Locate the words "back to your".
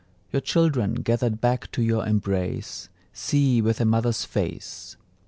1.39-2.07